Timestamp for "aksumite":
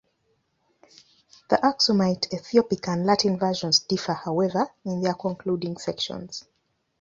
1.57-2.33